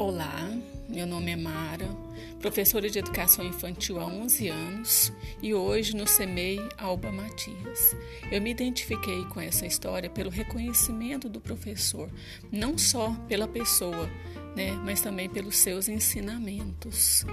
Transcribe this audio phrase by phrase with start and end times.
[0.00, 0.50] Olá,
[0.88, 1.86] meu nome é Mara,
[2.40, 5.12] professora de Educação Infantil há 11 anos
[5.42, 7.94] e hoje no SEMEI Alba Matias.
[8.32, 12.10] Eu me identifiquei com essa história pelo reconhecimento do professor,
[12.50, 14.08] não só pela pessoa,
[14.56, 17.26] né, mas também pelos seus ensinamentos.